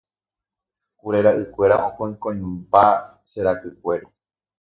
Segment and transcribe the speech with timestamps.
[0.99, 2.83] kure ra'ykuéra okõikõimba
[3.27, 4.07] che rakykuéri